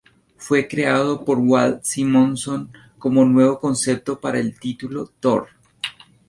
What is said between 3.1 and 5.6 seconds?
un nuevo concepto para el título "Thor".